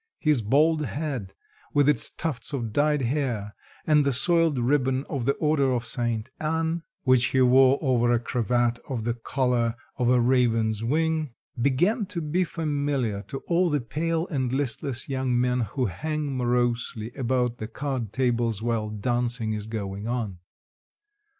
His 0.17 0.41
bald 0.41 0.83
head 0.83 1.35
with 1.75 1.87
its 1.87 2.09
tufts 2.09 2.53
of 2.53 2.73
dyed 2.73 3.03
hair, 3.03 3.53
and 3.85 4.03
the 4.03 4.11
soiled 4.11 4.57
ribbon 4.57 5.05
of 5.07 5.25
the 5.25 5.33
Order 5.33 5.73
of 5.73 5.85
St. 5.85 6.27
Anne 6.39 6.81
which 7.03 7.25
he 7.25 7.41
wore 7.41 7.77
over 7.83 8.11
a 8.11 8.17
cravat 8.19 8.79
of 8.89 9.03
the 9.03 9.13
colour 9.13 9.75
of 9.97 10.09
a 10.09 10.19
raven's 10.19 10.83
wing, 10.83 11.35
began 11.61 12.07
to 12.07 12.19
be 12.19 12.43
familiar 12.43 13.21
to 13.27 13.43
all 13.47 13.69
the 13.69 13.79
pale 13.79 14.25
and 14.29 14.51
listless 14.51 15.07
young 15.07 15.39
men 15.39 15.59
who 15.59 15.85
hang 15.85 16.35
morosely 16.35 17.11
about 17.15 17.59
the 17.59 17.67
card 17.67 18.11
tables 18.11 18.59
while 18.59 18.89
dancing 18.89 19.53
is 19.53 19.67
going 19.67 20.07
on. 20.07 20.39